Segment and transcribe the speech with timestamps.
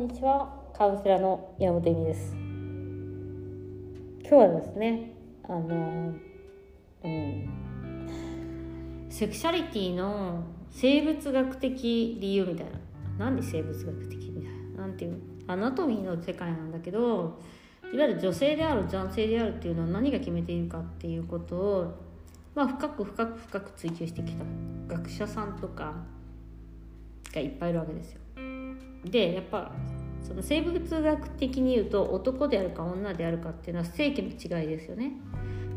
[0.00, 0.48] んにちは。
[0.74, 2.34] カウンセラーの山本恵美です。
[2.34, 5.12] 今日はですね
[5.44, 6.14] あの
[7.04, 7.50] うん
[9.10, 12.66] セクシャリティの生物学的理由みたい
[13.18, 13.26] な。
[13.26, 14.86] なんで生物学的みたいな？
[14.86, 17.38] なんていうアナトミーの世界なんだけど
[17.92, 22.00] いわゆる女性である男性であるっていうのは何が決めているかっていうことを、
[22.54, 24.44] まあ、深く深く深く追求してきた。
[24.88, 25.92] 学者さんとか
[27.34, 28.20] がいっぱいいるわけですよ。
[29.04, 29.72] でやっぱ
[30.22, 35.12] その生物学的に言うと男であるか女であるかっていうのは性器の違いですよね。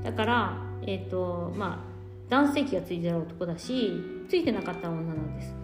[0.03, 1.93] だからえっ、ー、とまあ
[2.29, 3.93] 男性器がついてる男だし
[4.29, 5.55] ついてなかった女なんです。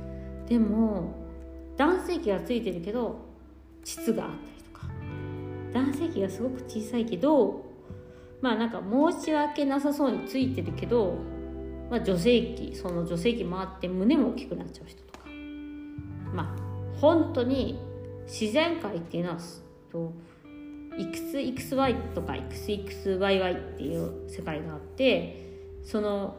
[0.48, 1.16] でも
[1.78, 3.20] 男性器がついてるけど
[3.84, 4.88] 膣があったりとか。
[5.74, 7.66] 男性器がすごく小さいけど
[8.42, 11.16] まあなんか申し訳なさそうについてるけど、
[11.92, 15.26] まあ、女性器その女性器回って胸も大きくなっちゃう人とか。
[16.34, 17.80] まあ本当に
[18.30, 19.38] 自然界っていうのは
[19.92, 20.14] と
[20.98, 25.48] XXY とか XXYY っていう世界があって
[25.84, 26.36] その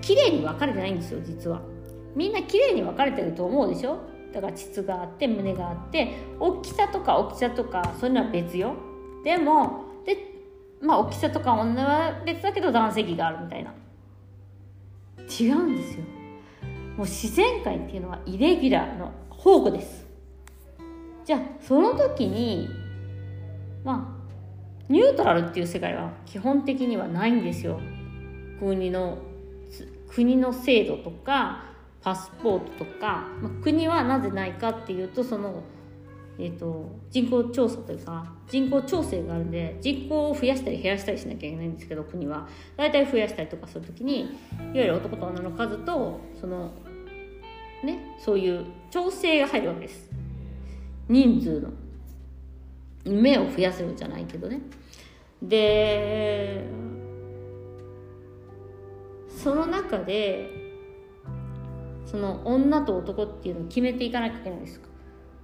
[0.00, 1.62] 綺麗に分かれてないんですよ実は。
[2.16, 3.98] みんな綺麗に分かれてると思うでしょ？
[4.32, 8.74] だから膣があって胸があって大きさとか大きさとかそういうのは別よ。
[9.24, 10.16] でもで
[10.80, 13.72] まあ大きさとか女は別だけど男性器があるみたいな。
[15.28, 16.04] 違うんですよ。
[16.96, 20.03] もう自然界っていうのはイレギュラーの宝庫です。
[21.24, 22.68] じゃあその時に
[23.82, 24.24] まあ
[24.88, 27.80] ニュートラルっていう世界は基本的にはないんですよ。
[28.58, 29.18] 国の
[30.08, 31.64] 国の制度とか
[32.02, 35.62] パスポートとか、まあ、国はなぜないかっていうとその、
[36.38, 42.46] えーと、人口調査というか人口調整があるんで人口を増やしたり減らしたりしなきゃいけないんですけど国は。
[42.76, 44.30] 大体増やしたりとかする時にいわ
[44.74, 46.72] ゆる男と女の数とその
[47.82, 50.13] ねそういう調整が入るわけです。
[51.08, 51.70] 人数の。
[53.04, 54.60] 目を増やせるじゃないけどね。
[55.42, 56.64] で
[59.28, 60.48] その中で
[62.06, 64.80] その女と男っていうのを決めていかなきゃいけないです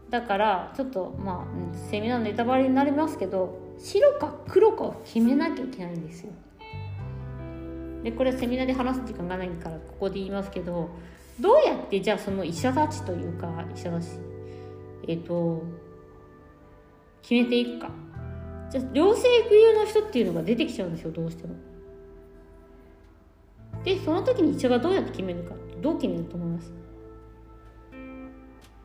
[0.08, 6.32] だからちょっとまあセミナーのネタバレになりますけど白か黒かを決めなきゃいけないんですよ。
[8.02, 10.88] でこれはセミナーで話す時間がないからここで言いますけど
[11.38, 14.06] どうやってじゃあその医者たちというか医者たち
[15.10, 15.62] えっ、と
[17.22, 17.90] 決めていくか。
[18.70, 21.54] じゃあ両性具有の人っていうのが出てきちゃうんですよどうしても。
[23.82, 25.54] でその時に医者がどうやって決めるか。
[25.82, 26.72] どう決めると思います？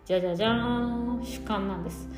[0.05, 1.23] じゃじゃじゃーん。
[1.23, 2.09] 主観なんです。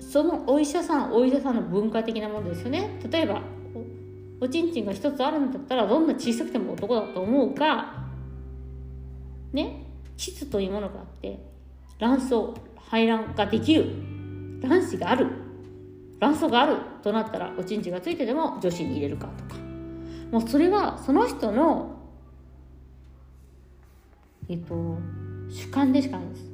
[0.00, 2.98] そのお医者さんお医者さんの文化的なものですよね。
[3.08, 3.42] 例えば
[4.40, 8.08] おちんちんが一つあるんだったらどんな小さくても男だと思うか。
[9.52, 9.84] ね？
[10.16, 11.38] 膣というものがあって。
[11.98, 12.34] 卵巣
[12.90, 13.86] 排卵ができる
[14.60, 15.26] 卵子がある
[16.20, 19.60] 卵巣があるとなったらおちんちがついてでも女子に入れるかとか
[20.30, 21.96] もうそれはその人の
[24.48, 24.98] えっと
[25.50, 26.48] 主観でしかないです。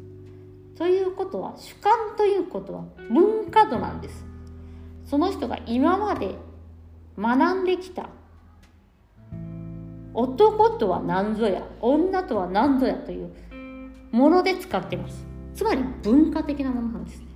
[0.77, 4.25] ということは主観ということは文化度なんです。
[5.05, 6.35] その人が今まで
[7.19, 8.09] 学んできた
[10.15, 13.31] 男とは何ぞや女とは何ぞやという
[14.13, 17.27] もので使ってますつまり文化的なものなんですね。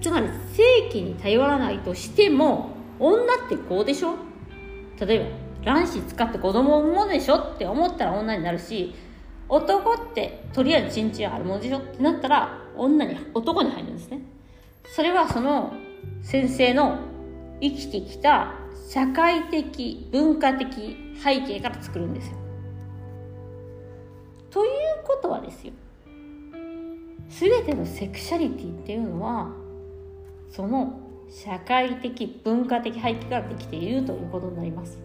[0.00, 4.14] つまり正規に頼らないとしても女ってこうでしょ？
[4.98, 5.18] 例え
[5.64, 8.94] ば卵子使って子供を産むでしょって思ったら女になるし
[9.48, 14.20] 男ってとりあえずチンチンあるものでしょってなったら女に男に入るんですね。
[14.84, 15.74] それはその
[16.22, 16.98] 先生の
[17.60, 18.54] 生きてきた
[18.88, 22.39] 社会的文化的背景から作るんですよ。
[24.50, 24.70] という
[25.06, 25.72] ことはですよ
[27.28, 29.50] 全てのセクシャリティっていうのは
[30.50, 31.00] その
[31.30, 34.98] 社会的文化的背景からできているということになります。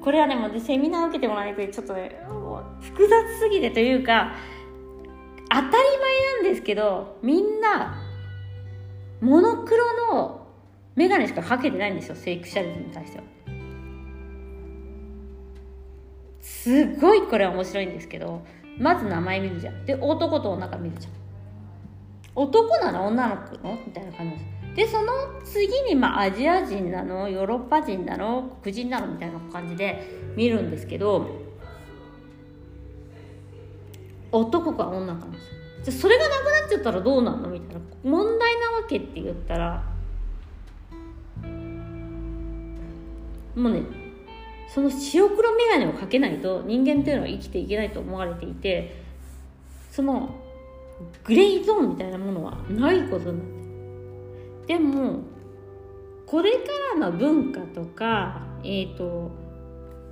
[0.00, 2.20] これはねもうセミナーを受けてもらわないとちょっとね
[2.80, 4.34] 複雑すぎてというか
[5.50, 5.80] 当たり前
[6.34, 8.00] なんですけどみんな
[9.20, 10.46] モノクロの
[10.96, 13.24] 眼鏡しかかけてないんですよセクシャリティに対しては
[16.40, 18.42] すごいこれ面白いんですけど
[18.78, 19.84] まず名前見るじゃん。
[19.84, 21.12] で男と女が見るじゃん。
[22.34, 24.36] 男なの女の子のみたいな感じ。
[24.36, 25.12] ですでその
[25.44, 31.28] 次にまあアジア人なのヨーロッパ人なの黒人なのみたいな感じで見るんですけど
[34.30, 35.50] 男か女かなんです
[35.82, 37.48] じゃそれがなくなっちゃったらどうなの？
[37.48, 37.80] みたいな。
[38.04, 39.82] 問題なわけって言ったら
[43.56, 43.82] もうね
[44.68, 49.02] その白黒眼鏡をかけないと人間というのは生きていけないと思われていて
[49.90, 50.34] その
[51.24, 55.20] グレーゾーンみたいなものはないことになってでも
[56.26, 56.58] これか
[56.94, 59.30] らの文化とかえっ、ー、と、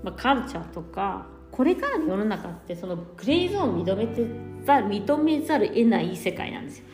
[0.02, 4.26] まあ、カルチャーとかこれからの世の中ってそのグレーゾーンを認めて
[4.64, 6.84] ざ認めざる得ない世界なんですよ。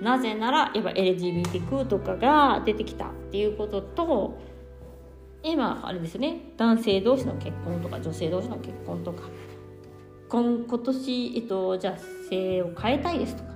[0.00, 4.36] なぜならやっぱ LGBTQ とかが出てきたっていうことと
[5.42, 6.52] 今あれですね。
[6.56, 9.24] 男性同士の結婚とか女性同士の結婚とか。
[10.28, 13.50] 今今年、えっと、じゃあ性を変えたいですとか。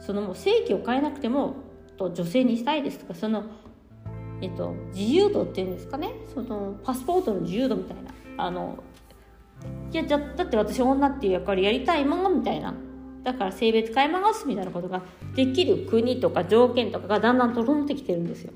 [0.00, 1.54] そのもう性器を変えなくても
[1.96, 3.14] と女性にしたいですとか。
[3.14, 3.44] その、
[4.40, 6.10] えっと、自由度っていうんですかね。
[6.34, 7.96] そのパスポートの自由度みたい
[8.36, 8.44] な。
[8.44, 8.82] あの
[9.92, 12.74] いやじゃだって私女っていう役割やりたいもんみたいな。
[13.22, 15.02] だから性別変えますみたいなことが
[15.36, 18.52] できる国とか条件とかがだんだん整ってきてるんですよ。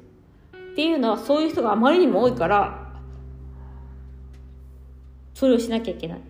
[0.76, 2.92] っていうのはそういう人があまりにも多いから
[5.32, 6.20] それをしなきゃいけない。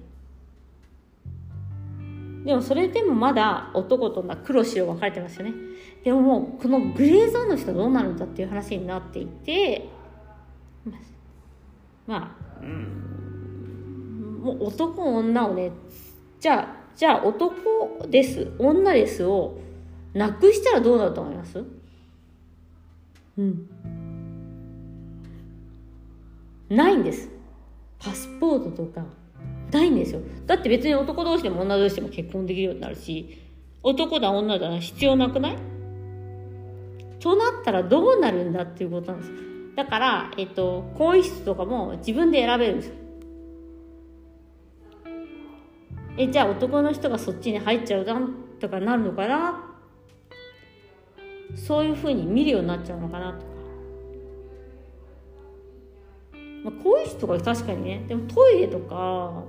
[2.45, 5.55] でもそれでもまだ男と女黒白分かれてますよね。
[6.05, 9.89] でももうこのグレーゾーンの人どうなるんだっていう話になっていて
[12.07, 15.73] まあ、うんもう男女をね
[16.39, 19.59] じゃあじゃあ男です女ですを
[20.15, 21.65] なくしたらどうなると思います？
[23.39, 23.69] うん
[26.69, 27.29] ないんです。
[27.99, 29.05] パスポートとか
[29.73, 30.21] ないんですよ。
[30.47, 33.43] だって別に男同士でも女同士でも結婚できるようになるし
[33.83, 35.57] 男だ女だ必要なくない？
[37.21, 39.33] となったらどうなるんだっていうことなんです。
[39.75, 42.95] だから、えっと、更衣室とかも自分で選べるんですよ。
[46.19, 49.63] えじゃあ男の人がそっちに入っちゃうだんとかなるのかな？
[51.55, 53.56] そういうふうに見るようになっちゃうのかなと。
[56.67, 59.45] まあ、更衣室とか確かにねでもトイレとか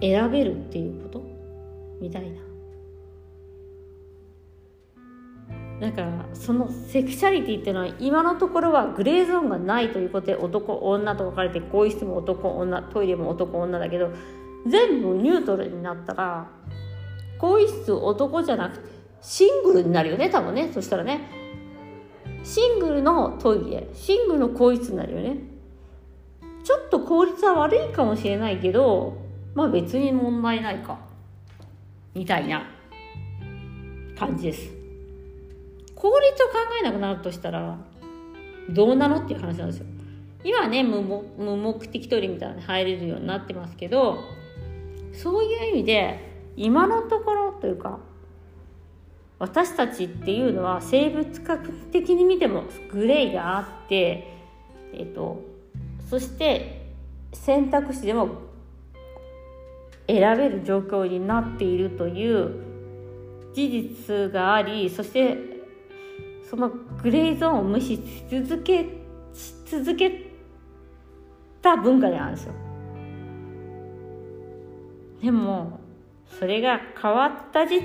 [0.00, 1.22] 選べるっていうこと？
[2.00, 2.42] みたいな。
[5.80, 14.10] だからそのセクシャリティっていうのは今のところはグレーゾーンがないということで男女と分かれて更衣室も男女トイレも男女だけど
[14.66, 16.48] 全部ニュートラルになったら
[17.38, 18.88] 更衣室男じゃなくて
[19.20, 20.70] シングルになるよね多分ね。
[20.72, 21.45] そしたらね。
[22.46, 25.38] シングルのトイレシングルの更衣室になるよね。
[26.62, 29.16] ちょっと効率は悪いかもしれないけど
[29.52, 30.96] まあ別に問題ないか。
[32.14, 32.64] みたいな
[34.16, 34.70] 感じです。
[35.96, 37.76] 効率を考えなくなるとしたら
[38.70, 39.86] どうなのっていう話なんですよ。
[40.44, 44.20] 今ね無目的トイレみたいに入れるようになってますけど
[45.12, 47.98] そういう意味で今のところというか
[49.38, 54.26] 私たちっていうのは生物学的に見てもグレーがあって、
[54.94, 55.42] えっと、
[56.08, 56.94] そして
[57.32, 58.28] 選択肢でも
[60.08, 62.62] 選べる状況になっているという
[63.52, 65.36] 事実がありそして
[66.48, 66.70] その
[67.02, 68.86] グレーゾーンを無視し続け
[69.66, 70.30] 続け
[71.60, 72.54] た文化であるんですよ。
[75.20, 75.80] でも
[76.38, 77.80] それが変わったじ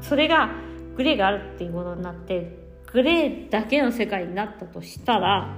[0.00, 0.50] それが
[0.96, 2.58] グレーがあるっていうことになって
[2.92, 5.54] グレーだけの世界になったとしたら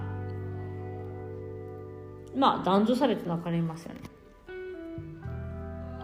[2.37, 4.01] まあ男女差別なかれますよね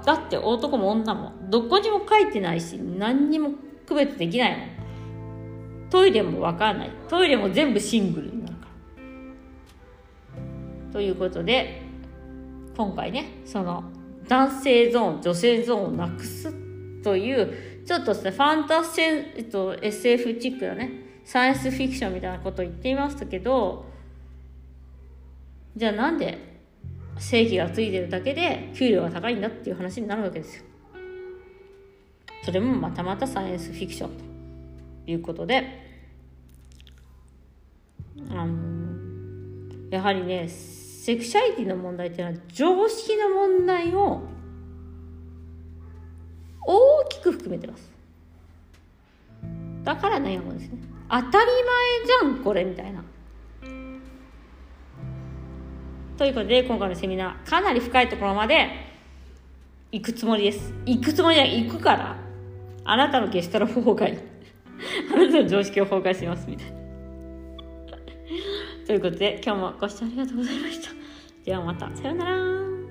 [0.04, 3.52] だって男も女もどこにも書いてないし何にも
[3.86, 4.68] 区別できないもん。
[5.90, 6.90] トイレも分かんない。
[7.08, 8.66] トイレも全部シングルになるか
[10.86, 10.92] ら。
[10.92, 11.82] ということで
[12.76, 13.84] 今回ねその
[14.28, 16.52] 男性ゾーン女性ゾーンをなくす
[17.02, 19.02] というちょっとですねファンタスセ、
[19.36, 20.90] えっと、SF チックなね
[21.24, 23.86] サイエンスフィクションみたいなことを言っていましたけど
[25.76, 26.54] じゃあなんで
[27.18, 30.64] 正規がついてるだけで給料が高いんだっていう話になるわけですよ。
[32.44, 34.10] それもまたまたサイエンスフィクション
[35.06, 35.82] ということで
[38.30, 38.54] あの
[39.90, 44.22] やはりねセクシャリティの問題っていうのは常識の問題を
[47.24, 47.90] く含めてます
[49.82, 50.78] だから悩むんですね
[51.10, 51.40] 当たり前
[52.06, 53.04] じゃんこれみたいな
[56.16, 58.68] ということで今回のセミナーかなり深いところまで
[59.90, 62.16] 行くつもりです行くつもりは行くから
[62.84, 64.20] あなたのゲストラ崩壊
[65.12, 66.84] あなたの常識を崩壊しますみたいな
[68.86, 70.90] ということで今日もご視聴ありがとうございました。
[71.44, 71.90] ではまた。
[71.96, 72.83] さようなら。